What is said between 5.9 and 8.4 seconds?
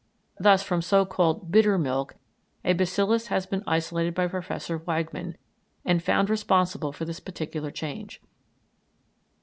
found responsible for this particular change.